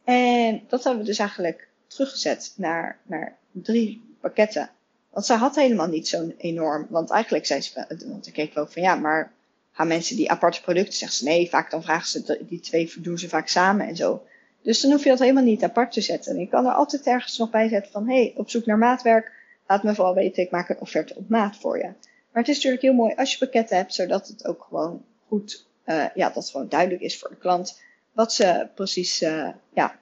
En 0.04 0.62
dat 0.68 0.84
hebben 0.84 1.02
we 1.02 1.08
dus 1.08 1.18
eigenlijk 1.18 1.68
teruggezet 1.86 2.52
naar, 2.56 2.98
naar 3.02 3.36
drie 3.52 4.16
pakketten. 4.20 4.70
Want 5.10 5.26
zij 5.26 5.36
had 5.36 5.56
helemaal 5.56 5.88
niet 5.88 6.08
zo'n 6.08 6.34
enorm, 6.36 6.86
want 6.90 7.10
eigenlijk 7.10 7.46
zei 7.46 7.60
ze, 7.60 7.86
want 8.06 8.26
ik 8.26 8.32
keek 8.32 8.54
wel 8.54 8.66
van 8.66 8.82
ja, 8.82 8.94
maar 8.94 9.32
gaan 9.72 9.88
mensen 9.88 10.16
die 10.16 10.30
aparte 10.30 10.62
producten, 10.62 10.92
zeggen 10.92 11.18
ze 11.18 11.24
nee, 11.24 11.48
vaak 11.48 11.70
dan 11.70 11.82
vragen 11.82 12.08
ze, 12.08 12.44
die 12.48 12.60
twee 12.60 12.92
doen 12.98 13.18
ze 13.18 13.28
vaak 13.28 13.48
samen 13.48 13.86
en 13.86 13.96
zo. 13.96 14.26
Dus 14.62 14.80
dan 14.80 14.90
hoef 14.90 15.02
je 15.02 15.08
dat 15.08 15.18
helemaal 15.18 15.42
niet 15.42 15.62
apart 15.62 15.92
te 15.92 16.00
zetten. 16.00 16.32
En 16.32 16.40
je 16.40 16.48
kan 16.48 16.66
er 16.66 16.72
altijd 16.72 17.06
ergens 17.06 17.38
nog 17.38 17.50
bij 17.50 17.68
zetten 17.68 17.92
van, 17.92 18.08
hé, 18.08 18.14
hey, 18.14 18.32
op 18.36 18.50
zoek 18.50 18.66
naar 18.66 18.78
maatwerk, 18.78 19.32
laat 19.66 19.82
me 19.82 19.94
vooral 19.94 20.14
weten, 20.14 20.42
ik 20.42 20.50
maak 20.50 20.68
een 20.68 20.80
offerte 20.80 21.14
op 21.16 21.28
maat 21.28 21.56
voor 21.56 21.78
je. 21.78 21.84
Maar 22.32 22.44
het 22.44 22.48
is 22.48 22.54
natuurlijk 22.54 22.82
heel 22.82 22.94
mooi 22.94 23.14
als 23.14 23.32
je 23.32 23.38
pakketten 23.38 23.76
hebt, 23.76 23.94
zodat 23.94 24.28
het 24.28 24.46
ook 24.46 24.66
gewoon 24.68 25.04
goed, 25.28 25.66
uh, 25.86 26.04
ja, 26.14 26.30
dat 26.30 26.50
gewoon 26.50 26.68
duidelijk 26.68 27.00
is 27.02 27.18
voor 27.18 27.30
de 27.30 27.36
klant 27.36 27.80
wat 28.12 28.32
ze 28.32 28.68
precies, 28.74 29.22
uh, 29.22 29.48
ja, 29.72 29.98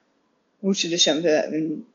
hoe 0.64 0.76
ze 0.76 0.88
dus 0.88 1.04
hun, 1.04 1.24
hun 1.24 1.86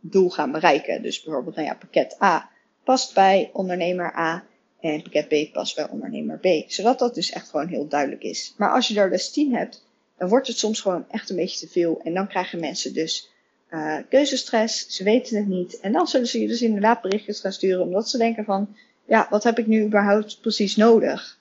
doel 0.00 0.30
gaan 0.30 0.52
bereiken. 0.52 1.02
Dus 1.02 1.22
bijvoorbeeld, 1.22 1.56
nou 1.56 1.68
ja, 1.68 1.74
pakket 1.74 2.22
A 2.22 2.50
past 2.84 3.14
bij 3.14 3.50
ondernemer 3.52 4.16
A 4.16 4.44
en 4.80 5.02
pakket 5.02 5.28
B 5.28 5.52
past 5.52 5.76
bij 5.76 5.88
ondernemer 5.88 6.38
B. 6.38 6.70
Zodat 6.70 6.98
dat 6.98 7.14
dus 7.14 7.30
echt 7.30 7.48
gewoon 7.48 7.68
heel 7.68 7.88
duidelijk 7.88 8.22
is. 8.22 8.54
Maar 8.56 8.72
als 8.72 8.88
je 8.88 9.00
er 9.00 9.10
dus 9.10 9.30
10 9.30 9.54
hebt, 9.54 9.84
dan 10.18 10.28
wordt 10.28 10.46
het 10.46 10.58
soms 10.58 10.80
gewoon 10.80 11.04
echt 11.10 11.30
een 11.30 11.36
beetje 11.36 11.66
te 11.66 11.72
veel. 11.72 12.00
En 12.04 12.14
dan 12.14 12.28
krijgen 12.28 12.60
mensen 12.60 12.94
dus 12.94 13.30
uh, 13.70 13.96
keuzestress, 14.08 14.86
ze 14.88 15.04
weten 15.04 15.36
het 15.36 15.46
niet. 15.46 15.80
En 15.80 15.92
dan 15.92 16.06
zullen 16.06 16.26
ze 16.26 16.40
je 16.40 16.48
dus 16.48 16.62
inderdaad 16.62 17.02
berichtjes 17.02 17.40
gaan 17.40 17.52
sturen, 17.52 17.82
omdat 17.82 18.08
ze 18.08 18.18
denken 18.18 18.44
van, 18.44 18.76
ja, 19.04 19.26
wat 19.30 19.44
heb 19.44 19.58
ik 19.58 19.66
nu 19.66 19.84
überhaupt 19.84 20.40
precies 20.40 20.76
nodig? 20.76 21.38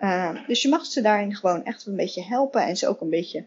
Uh, 0.00 0.46
dus 0.46 0.62
je 0.62 0.68
mag 0.68 0.86
ze 0.86 1.00
daarin 1.00 1.36
gewoon 1.36 1.64
echt 1.64 1.86
een 1.86 1.96
beetje 1.96 2.24
helpen 2.24 2.62
en 2.62 2.76
ze 2.76 2.88
ook 2.88 3.00
een 3.00 3.10
beetje 3.10 3.44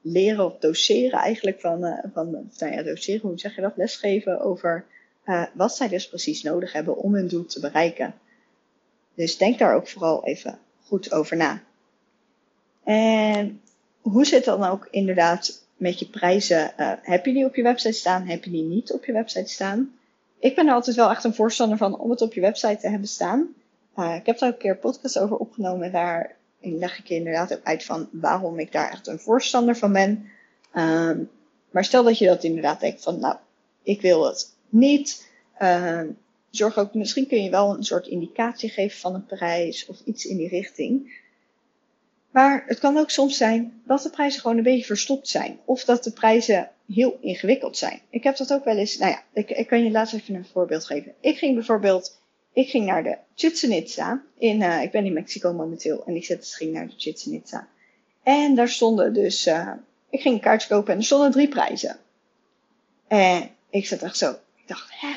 leren 0.00 0.44
of 0.44 0.58
doseren 0.58 1.18
eigenlijk 1.18 1.60
van, 1.60 1.84
uh, 1.84 1.98
van 2.12 2.30
nou 2.30 2.72
ja, 2.72 2.82
doseren, 2.82 3.28
hoe 3.28 3.38
zeg 3.38 3.54
je 3.54 3.60
dat, 3.60 3.76
lesgeven 3.76 4.40
over 4.40 4.84
uh, 5.26 5.44
wat 5.52 5.76
zij 5.76 5.88
dus 5.88 6.08
precies 6.08 6.42
nodig 6.42 6.72
hebben 6.72 6.96
om 6.96 7.14
hun 7.14 7.28
doel 7.28 7.46
te 7.46 7.60
bereiken. 7.60 8.14
Dus 9.14 9.36
denk 9.36 9.58
daar 9.58 9.74
ook 9.74 9.88
vooral 9.88 10.24
even 10.24 10.58
goed 10.86 11.12
over 11.12 11.36
na. 11.36 11.62
En 12.84 13.60
hoe 14.00 14.24
zit 14.24 14.44
dan 14.44 14.64
ook 14.64 14.88
inderdaad 14.90 15.64
met 15.76 15.98
je 15.98 16.06
prijzen? 16.06 16.72
Uh, 16.78 16.92
heb 17.02 17.26
je 17.26 17.32
die 17.32 17.44
op 17.44 17.54
je 17.54 17.62
website 17.62 17.92
staan? 17.92 18.26
Heb 18.26 18.44
je 18.44 18.50
die 18.50 18.62
niet 18.62 18.92
op 18.92 19.04
je 19.04 19.12
website 19.12 19.50
staan? 19.50 19.94
Ik 20.38 20.54
ben 20.54 20.66
er 20.66 20.74
altijd 20.74 20.96
wel 20.96 21.10
echt 21.10 21.24
een 21.24 21.34
voorstander 21.34 21.78
van 21.78 21.98
om 21.98 22.10
het 22.10 22.20
op 22.20 22.34
je 22.34 22.40
website 22.40 22.76
te 22.76 22.88
hebben 22.88 23.08
staan. 23.08 23.48
Ik 23.96 24.26
heb 24.26 24.38
daar 24.38 24.48
ook 24.48 24.54
een 24.54 24.60
keer 24.60 24.70
een 24.70 24.78
podcast 24.78 25.18
over 25.18 25.36
opgenomen. 25.36 25.92
En 25.92 26.30
daarin 26.60 26.78
leg 26.78 26.98
ik 26.98 27.06
je 27.06 27.14
inderdaad 27.14 27.52
ook 27.52 27.64
uit 27.64 27.84
van 27.84 28.08
waarom 28.12 28.58
ik 28.58 28.72
daar 28.72 28.90
echt 28.90 29.06
een 29.06 29.18
voorstander 29.18 29.76
van 29.76 29.92
ben. 29.92 30.30
Um, 30.74 31.30
maar 31.70 31.84
stel 31.84 32.04
dat 32.04 32.18
je 32.18 32.26
dat 32.26 32.44
inderdaad 32.44 32.80
denkt 32.80 33.02
van, 33.02 33.20
nou, 33.20 33.36
ik 33.82 34.00
wil 34.00 34.26
het 34.26 34.54
niet. 34.68 35.28
Uh, 35.62 36.02
zorg 36.50 36.78
ook, 36.78 36.94
misschien 36.94 37.26
kun 37.26 37.42
je 37.42 37.50
wel 37.50 37.76
een 37.76 37.84
soort 37.84 38.06
indicatie 38.06 38.68
geven 38.68 38.98
van 38.98 39.14
een 39.14 39.26
prijs 39.26 39.86
of 39.86 40.00
iets 40.04 40.24
in 40.24 40.36
die 40.36 40.48
richting. 40.48 41.18
Maar 42.30 42.64
het 42.66 42.78
kan 42.78 42.96
ook 42.96 43.10
soms 43.10 43.36
zijn 43.36 43.82
dat 43.84 44.02
de 44.02 44.10
prijzen 44.10 44.40
gewoon 44.40 44.56
een 44.56 44.62
beetje 44.62 44.84
verstopt 44.84 45.28
zijn. 45.28 45.58
Of 45.64 45.84
dat 45.84 46.04
de 46.04 46.12
prijzen 46.12 46.70
heel 46.92 47.18
ingewikkeld 47.20 47.76
zijn. 47.76 48.00
Ik 48.10 48.24
heb 48.24 48.36
dat 48.36 48.52
ook 48.52 48.64
wel 48.64 48.76
eens, 48.76 48.96
nou 48.98 49.10
ja, 49.10 49.22
ik, 49.32 49.50
ik 49.50 49.66
kan 49.66 49.84
je 49.84 49.90
laatst 49.90 50.14
even 50.14 50.34
een 50.34 50.44
voorbeeld 50.44 50.84
geven. 50.84 51.14
Ik 51.20 51.38
ging 51.38 51.54
bijvoorbeeld, 51.54 52.19
ik 52.52 52.70
ging 52.70 52.86
naar 52.86 53.02
de 53.02 53.16
Chichen. 53.34 54.22
In, 54.38 54.60
uh, 54.60 54.82
ik 54.82 54.90
ben 54.90 55.04
in 55.04 55.12
Mexico 55.12 55.52
momenteel 55.52 56.04
en 56.06 56.16
ik 56.16 56.24
zet, 56.24 56.54
ging 56.54 56.72
naar 56.72 56.86
de 56.86 56.94
Chichen. 56.96 57.68
En 58.22 58.54
daar 58.54 58.68
stonden 58.68 59.12
dus, 59.12 59.46
uh, 59.46 59.72
ik 60.10 60.20
ging 60.20 60.34
een 60.34 60.40
kaartje 60.40 60.68
kopen 60.68 60.92
en 60.92 60.98
er 60.98 61.04
stonden 61.04 61.30
drie 61.30 61.48
prijzen. 61.48 61.96
En 63.08 63.50
ik 63.70 63.86
zat 63.86 64.02
echt 64.02 64.16
zo, 64.16 64.36
dacht, 64.66 64.90
hè? 65.00 65.12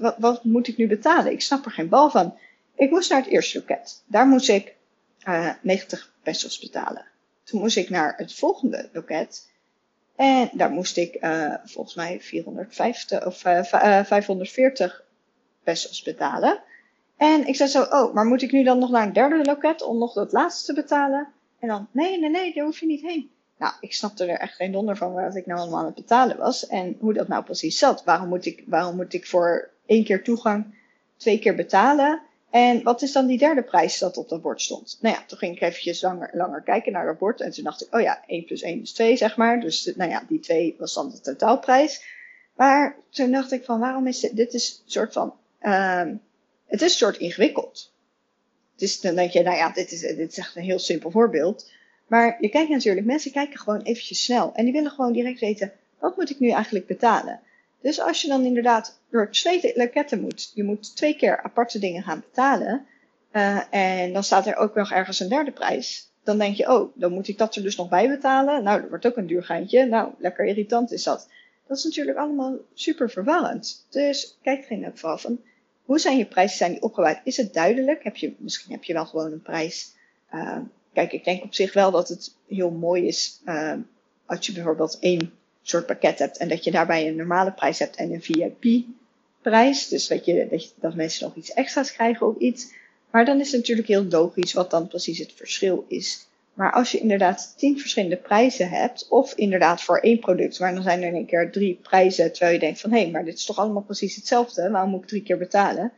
Wat, 0.00 0.16
wat, 0.18 0.44
moet 0.44 0.68
ik 0.68 0.76
nu 0.76 0.86
betalen? 0.86 1.32
Ik 1.32 1.40
snap 1.40 1.64
er 1.64 1.70
geen 1.70 1.88
bal 1.88 2.10
van. 2.10 2.38
Ik 2.74 2.90
moest 2.90 3.10
naar 3.10 3.22
het 3.22 3.30
eerste 3.30 3.58
loket. 3.58 4.02
Daar 4.06 4.26
moest 4.26 4.48
ik 4.48 4.74
uh, 5.28 5.50
90 5.62 6.12
pesos 6.22 6.58
betalen. 6.58 7.06
Toen 7.44 7.60
moest 7.60 7.76
ik 7.76 7.90
naar 7.90 8.14
het 8.16 8.34
volgende 8.34 8.88
loket. 8.92 9.48
En 10.16 10.50
daar 10.52 10.70
moest 10.70 10.96
ik 10.96 11.18
volgens 11.64 11.94
mij 11.94 12.20
450 12.20 13.26
of 13.26 13.44
uh, 13.44 13.62
540 13.62 15.03
pesos 15.64 16.02
betalen. 16.02 16.62
En 17.16 17.46
ik 17.46 17.56
zei 17.56 17.68
zo, 17.68 17.82
oh, 17.82 18.14
maar 18.14 18.24
moet 18.24 18.42
ik 18.42 18.52
nu 18.52 18.62
dan 18.62 18.78
nog 18.78 18.90
naar 18.90 19.06
een 19.06 19.12
derde 19.12 19.44
loket 19.44 19.82
om 19.82 19.98
nog 19.98 20.12
dat 20.12 20.32
laatste 20.32 20.66
te 20.66 20.80
betalen? 20.80 21.28
En 21.58 21.68
dan, 21.68 21.88
nee, 21.90 22.18
nee, 22.18 22.30
nee, 22.30 22.54
daar 22.54 22.64
hoef 22.64 22.80
je 22.80 22.86
niet 22.86 23.02
heen. 23.02 23.30
Nou, 23.58 23.74
ik 23.80 23.94
snapte 23.94 24.24
er 24.24 24.38
echt 24.38 24.54
geen 24.54 24.72
donder 24.72 24.96
van 24.96 25.12
wat 25.12 25.36
ik 25.36 25.46
nou 25.46 25.60
allemaal 25.60 25.78
aan 25.78 25.84
het 25.84 25.94
betalen 25.94 26.36
was. 26.36 26.66
En 26.66 26.96
hoe 27.00 27.12
dat 27.12 27.28
nou 27.28 27.44
precies 27.44 27.78
zat. 27.78 28.04
Waarom 28.04 28.28
moet 28.28 28.46
ik, 28.46 28.64
waarom 28.66 28.96
moet 28.96 29.12
ik 29.12 29.26
voor 29.26 29.70
één 29.86 30.04
keer 30.04 30.24
toegang 30.24 30.74
twee 31.16 31.38
keer 31.38 31.54
betalen? 31.54 32.20
En 32.50 32.82
wat 32.82 33.02
is 33.02 33.12
dan 33.12 33.26
die 33.26 33.38
derde 33.38 33.62
prijs 33.62 33.98
dat 33.98 34.16
op 34.16 34.28
dat 34.28 34.42
bord 34.42 34.62
stond? 34.62 34.98
Nou 35.00 35.14
ja, 35.14 35.24
toen 35.26 35.38
ging 35.38 35.56
ik 35.56 35.62
eventjes 35.62 36.02
langer, 36.02 36.30
langer 36.32 36.62
kijken 36.62 36.92
naar 36.92 37.06
dat 37.06 37.18
bord. 37.18 37.40
En 37.40 37.50
toen 37.50 37.64
dacht 37.64 37.82
ik, 37.82 37.94
oh 37.94 38.00
ja, 38.00 38.22
1 38.26 38.44
plus 38.44 38.62
1 38.62 38.80
is 38.80 38.92
2, 38.92 39.16
zeg 39.16 39.36
maar. 39.36 39.60
Dus 39.60 39.92
nou 39.96 40.10
ja, 40.10 40.24
die 40.28 40.40
2 40.40 40.74
was 40.78 40.94
dan 40.94 41.10
de 41.10 41.20
totaalprijs. 41.20 42.04
Maar 42.56 42.96
toen 43.10 43.30
dacht 43.30 43.52
ik 43.52 43.64
van, 43.64 43.80
waarom 43.80 44.06
is 44.06 44.20
dit, 44.20 44.36
dit 44.36 44.54
is 44.54 44.82
een 44.84 44.90
soort 44.90 45.12
van, 45.12 45.34
uh, 45.64 46.14
het 46.66 46.82
is 46.82 46.92
een 46.92 46.98
soort 46.98 47.16
ingewikkeld. 47.16 47.92
Dan 49.00 49.14
denk 49.14 49.30
je, 49.30 49.42
nou 49.42 49.56
ja, 49.56 49.72
dit 49.72 49.92
is, 49.92 50.00
dit 50.00 50.38
echt 50.38 50.56
een 50.56 50.62
heel 50.62 50.78
simpel 50.78 51.10
voorbeeld. 51.10 51.70
Maar 52.06 52.36
je 52.40 52.48
kijkt 52.48 52.70
natuurlijk, 52.70 53.06
mensen 53.06 53.32
kijken 53.32 53.58
gewoon 53.58 53.82
eventjes 53.82 54.24
snel. 54.24 54.54
En 54.54 54.64
die 54.64 54.72
willen 54.72 54.90
gewoon 54.90 55.12
direct 55.12 55.40
weten, 55.40 55.72
wat 55.98 56.16
moet 56.16 56.30
ik 56.30 56.40
nu 56.40 56.50
eigenlijk 56.50 56.86
betalen? 56.86 57.40
Dus 57.80 58.00
als 58.00 58.22
je 58.22 58.28
dan 58.28 58.44
inderdaad 58.44 59.00
door 59.10 59.30
twee 59.30 59.72
loketten 59.74 60.20
moet, 60.20 60.52
je 60.54 60.64
moet 60.64 60.96
twee 60.96 61.16
keer 61.16 61.42
aparte 61.42 61.78
dingen 61.78 62.02
gaan 62.02 62.24
betalen. 62.28 62.86
Uh, 63.32 63.74
en 63.74 64.12
dan 64.12 64.24
staat 64.24 64.46
er 64.46 64.56
ook 64.56 64.74
nog 64.74 64.92
ergens 64.92 65.20
een 65.20 65.28
derde 65.28 65.52
prijs. 65.52 66.10
Dan 66.22 66.38
denk 66.38 66.56
je, 66.56 66.72
oh, 66.72 66.96
dan 66.96 67.12
moet 67.12 67.28
ik 67.28 67.38
dat 67.38 67.56
er 67.56 67.62
dus 67.62 67.76
nog 67.76 67.88
bij 67.88 68.08
betalen. 68.08 68.62
Nou, 68.62 68.80
dat 68.80 68.88
wordt 68.88 69.06
ook 69.06 69.16
een 69.16 69.26
duur 69.26 69.44
geintje. 69.44 69.84
Nou, 69.86 70.12
lekker 70.18 70.44
irritant 70.44 70.92
is 70.92 71.02
dat. 71.02 71.28
Dat 71.66 71.76
is 71.76 71.84
natuurlijk 71.84 72.18
allemaal 72.18 72.56
super 72.74 73.10
verwarrend. 73.10 73.86
Dus 73.90 74.38
kijk 74.42 74.64
er 74.64 74.70
in 74.70 74.84
elk 74.84 74.98
van, 74.98 75.40
hoe 75.84 75.98
zijn 75.98 76.18
je 76.18 76.26
prijzen 76.26 76.56
zijn 76.56 76.70
die 76.70 76.82
opgebouwd? 76.82 77.20
Is 77.24 77.36
het 77.36 77.54
duidelijk? 77.54 78.04
Heb 78.04 78.16
je, 78.16 78.34
misschien 78.38 78.72
heb 78.72 78.84
je 78.84 78.92
wel 78.92 79.06
gewoon 79.06 79.32
een 79.32 79.42
prijs. 79.42 79.92
Uh, 80.34 80.58
kijk, 80.92 81.12
ik 81.12 81.24
denk 81.24 81.42
op 81.42 81.54
zich 81.54 81.72
wel 81.72 81.90
dat 81.90 82.08
het 82.08 82.34
heel 82.48 82.70
mooi 82.70 83.06
is 83.06 83.40
uh, 83.46 83.74
als 84.26 84.46
je 84.46 84.52
bijvoorbeeld 84.52 84.98
één 85.00 85.32
soort 85.62 85.86
pakket 85.86 86.18
hebt 86.18 86.36
en 86.36 86.48
dat 86.48 86.64
je 86.64 86.70
daarbij 86.70 87.08
een 87.08 87.16
normale 87.16 87.52
prijs 87.52 87.78
hebt 87.78 87.96
en 87.96 88.12
een 88.12 88.22
VIP 88.22 88.84
prijs. 89.42 89.88
Dus 89.88 90.06
dat, 90.06 90.24
je, 90.24 90.46
dat, 90.50 90.64
je, 90.64 90.70
dat 90.80 90.94
mensen 90.94 91.26
nog 91.26 91.36
iets 91.36 91.52
extra's 91.52 91.92
krijgen 91.92 92.26
of 92.26 92.36
iets. 92.38 92.72
Maar 93.10 93.24
dan 93.24 93.40
is 93.40 93.50
het 93.50 93.60
natuurlijk 93.60 93.88
heel 93.88 94.04
logisch 94.04 94.52
wat 94.52 94.70
dan 94.70 94.88
precies 94.88 95.18
het 95.18 95.32
verschil 95.32 95.84
is. 95.88 96.26
Maar 96.54 96.72
als 96.72 96.92
je 96.92 96.98
inderdaad 96.98 97.54
tien 97.56 97.78
verschillende 97.78 98.16
prijzen 98.16 98.68
hebt, 98.68 99.08
of 99.08 99.34
inderdaad 99.34 99.82
voor 99.82 99.98
één 99.98 100.18
product, 100.18 100.60
maar 100.60 100.74
dan 100.74 100.82
zijn 100.82 101.02
er 101.02 101.08
in 101.08 101.14
één 101.14 101.26
keer 101.26 101.50
drie 101.50 101.78
prijzen, 101.82 102.32
terwijl 102.32 102.52
je 102.52 102.58
denkt 102.58 102.80
van 102.80 102.90
hé, 102.90 103.00
hey, 103.00 103.10
maar 103.10 103.24
dit 103.24 103.34
is 103.34 103.44
toch 103.44 103.58
allemaal 103.58 103.82
precies 103.82 104.16
hetzelfde, 104.16 104.70
waarom 104.70 104.90
moet 104.90 105.02
ik 105.02 105.08
drie 105.08 105.22
keer 105.22 105.38
betalen? 105.38 105.92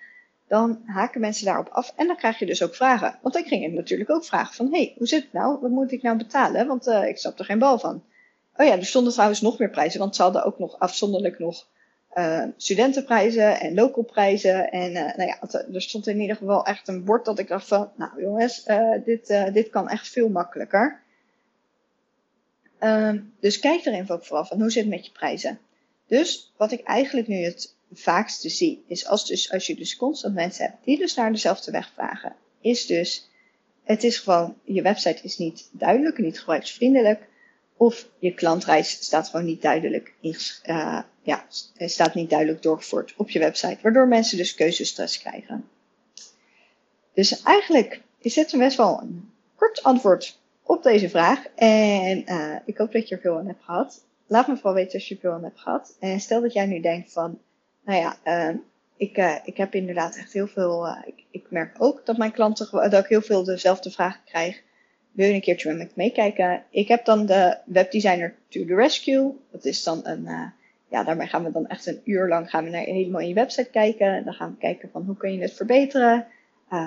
Dan 0.48 0.82
haken 0.86 1.20
mensen 1.20 1.44
daarop 1.44 1.68
af 1.68 1.92
en 1.96 2.06
dan 2.06 2.16
krijg 2.16 2.38
je 2.38 2.46
dus 2.46 2.62
ook 2.62 2.74
vragen. 2.74 3.18
Want 3.22 3.36
ik 3.36 3.46
ging 3.46 3.64
het 3.64 3.72
natuurlijk 3.72 4.10
ook 4.10 4.24
vragen 4.24 4.54
van 4.54 4.66
hé, 4.66 4.78
hey, 4.78 4.94
hoe 4.98 5.06
zit 5.06 5.22
het 5.22 5.32
nou? 5.32 5.58
Wat 5.60 5.70
moet 5.70 5.92
ik 5.92 6.02
nou 6.02 6.16
betalen? 6.16 6.66
Want 6.66 6.86
uh, 6.86 7.08
ik 7.08 7.18
snap 7.18 7.38
er 7.38 7.44
geen 7.44 7.58
bal 7.58 7.78
van. 7.78 8.02
Oh 8.56 8.66
ja, 8.66 8.76
er 8.76 8.86
stonden 8.86 9.12
trouwens 9.12 9.40
nog 9.40 9.58
meer 9.58 9.70
prijzen, 9.70 10.00
want 10.00 10.16
ze 10.16 10.22
hadden 10.22 10.44
ook 10.44 10.58
nog 10.58 10.78
afzonderlijk 10.78 11.38
nog 11.38 11.66
uh, 12.18 12.44
studentenprijzen 12.56 13.60
en 13.60 13.74
localprijzen. 13.74 14.70
En 14.70 14.90
uh, 14.90 15.16
nou 15.16 15.22
ja, 15.22 15.38
er 15.72 15.82
stond 15.82 16.06
in 16.06 16.20
ieder 16.20 16.36
geval 16.36 16.64
echt 16.64 16.88
een 16.88 17.04
bord 17.04 17.24
dat 17.24 17.38
ik 17.38 17.48
dacht 17.48 17.68
van, 17.68 17.90
nou 17.96 18.22
jongens, 18.22 18.66
uh, 18.66 19.04
dit, 19.04 19.26
dit 19.52 19.68
kan 19.70 19.88
echt 19.88 20.08
veel 20.08 20.28
makkelijker. 20.28 21.04
Ehm, 22.78 23.20
dus 23.40 23.58
kijk 23.58 23.84
erin 23.84 24.10
ook 24.10 24.24
vooral 24.24 24.44
van 24.44 24.60
hoe 24.60 24.70
zit 24.70 24.82
het 24.82 24.92
met 24.92 25.06
je 25.06 25.12
prijzen. 25.12 25.58
Dus 26.06 26.52
wat 26.56 26.72
ik 26.72 26.82
eigenlijk 26.82 27.28
nu 27.28 27.36
het 27.36 27.74
vaakste 27.92 28.48
zie, 28.48 28.84
is 28.86 29.06
als, 29.06 29.26
dus, 29.26 29.52
als 29.52 29.66
je 29.66 29.74
dus 29.74 29.96
constant 29.96 30.34
mensen 30.34 30.64
hebt 30.64 30.84
die 30.84 30.98
dus 30.98 31.14
naar 31.14 31.32
dezelfde 31.32 31.70
weg 31.70 31.92
vragen, 31.94 32.36
is 32.60 32.86
dus, 32.86 33.30
het 33.84 34.04
is 34.04 34.18
gewoon, 34.18 34.56
je 34.64 34.82
website 34.82 35.22
is 35.22 35.38
niet 35.38 35.68
duidelijk, 35.72 36.18
niet 36.18 36.38
gebruiksvriendelijk. 36.38 37.28
Of 37.76 38.08
je 38.18 38.34
klantreis 38.34 38.90
staat 38.90 39.28
gewoon 39.28 39.46
niet 39.46 39.62
duidelijk, 39.62 40.12
in, 40.20 40.36
uh, 40.66 41.00
ja, 41.22 41.44
staat 41.76 42.14
niet 42.14 42.30
duidelijk 42.30 42.62
doorgevoerd 42.62 43.14
op 43.16 43.30
je 43.30 43.38
website, 43.38 43.78
waardoor 43.82 44.08
mensen 44.08 44.36
dus 44.36 44.54
keuzestress 44.54 45.18
krijgen. 45.18 45.68
Dus 47.14 47.42
eigenlijk 47.42 48.00
is 48.18 48.34
dit 48.34 48.52
een 48.52 48.58
best 48.58 48.76
wel 48.76 49.00
een 49.00 49.32
kort 49.56 49.82
antwoord 49.82 50.38
op 50.62 50.82
deze 50.82 51.08
vraag. 51.08 51.46
En 51.54 52.24
uh, 52.32 52.56
ik 52.64 52.76
hoop 52.76 52.92
dat 52.92 53.08
je 53.08 53.14
er 53.14 53.20
veel 53.20 53.38
aan 53.38 53.46
hebt 53.46 53.64
gehad. 53.64 54.04
Laat 54.26 54.48
me 54.48 54.54
vooral 54.54 54.74
weten 54.74 54.94
als 54.94 55.08
je 55.08 55.14
er 55.14 55.20
veel 55.20 55.32
aan 55.32 55.44
hebt 55.44 55.60
gehad. 55.60 55.96
En 56.00 56.20
stel 56.20 56.40
dat 56.40 56.52
jij 56.52 56.66
nu 56.66 56.80
denkt 56.80 57.12
van, 57.12 57.38
nou 57.84 58.00
ja, 58.00 58.18
ik, 58.96 59.40
ik 59.44 59.56
heb 59.56 59.74
inderdaad 59.74 60.16
echt 60.16 60.32
heel 60.32 60.46
veel, 60.46 60.86
ik, 61.04 61.24
ik, 61.30 61.50
merk 61.50 61.82
ook 61.82 62.06
dat 62.06 62.16
mijn 62.16 62.32
klanten, 62.32 62.90
dat 62.90 63.04
ik 63.04 63.06
heel 63.06 63.22
veel 63.22 63.44
dezelfde 63.44 63.90
vragen 63.90 64.20
krijg 64.24 64.62
wil 65.16 65.26
je 65.26 65.34
een 65.34 65.40
keertje 65.40 65.72
met 65.72 65.86
me 65.86 65.92
meekijken? 65.94 66.62
Ik 66.70 66.88
heb 66.88 67.04
dan 67.04 67.26
de 67.26 67.58
webdesigner 67.64 68.34
to 68.48 68.64
the 68.64 68.74
rescue. 68.74 69.32
Dat 69.50 69.64
is 69.64 69.82
dan 69.82 70.00
een, 70.02 70.22
uh, 70.22 70.46
ja, 70.88 71.04
daarmee 71.04 71.26
gaan 71.26 71.44
we 71.44 71.52
dan 71.52 71.66
echt 71.66 71.86
een 71.86 72.00
uur 72.04 72.28
lang 72.28 72.50
gaan 72.50 72.64
we 72.64 72.70
naar, 72.70 72.82
helemaal 72.82 73.20
in 73.20 73.28
je 73.28 73.34
website 73.34 73.70
kijken. 73.70 74.24
Dan 74.24 74.34
gaan 74.34 74.50
we 74.50 74.56
kijken 74.58 74.88
van 74.92 75.02
hoe 75.02 75.16
kun 75.16 75.32
je 75.32 75.40
het 75.40 75.52
verbeteren. 75.52 76.26
Uh, 76.72 76.80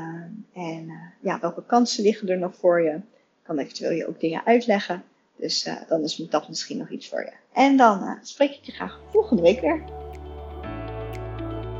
en 0.53 0.85
uh, 0.87 0.93
ja, 1.21 1.39
welke 1.39 1.63
kansen 1.65 2.03
liggen 2.03 2.29
er 2.29 2.37
nog 2.37 2.55
voor 2.55 2.81
je? 2.81 2.99
Kan 3.43 3.57
eventueel 3.57 3.91
je 3.91 4.07
ook 4.07 4.19
dingen 4.19 4.45
uitleggen. 4.45 5.03
Dus 5.35 5.69
dan 5.87 6.03
is 6.03 6.15
dat 6.15 6.49
misschien 6.49 6.77
nog 6.77 6.89
iets 6.89 7.09
voor 7.09 7.21
je. 7.21 7.31
En 7.53 7.77
dan 7.77 8.17
spreek 8.21 8.51
ik 8.51 8.63
je 8.63 8.71
graag 8.71 8.99
volgende 9.11 9.41
week 9.41 9.61
weer. 9.61 9.83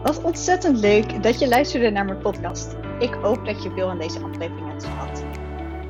Wat 0.04 0.24
ontzettend 0.24 0.80
leuk 0.80 1.24
dat 1.24 1.40
je 1.40 1.48
luisterde 1.48 1.90
naar 1.90 2.06
mijn 2.06 2.22
podcast. 2.22 2.76
Ik 3.00 3.14
hoop 3.14 3.46
dat 3.46 3.64
je 3.64 3.72
veel 3.72 3.90
aan 3.90 4.00
deze 4.00 4.20
aflevering 4.20 4.70
hebt 4.70 4.84
gehad. 4.84 5.29